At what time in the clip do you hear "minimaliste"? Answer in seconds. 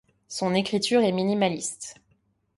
1.11-1.97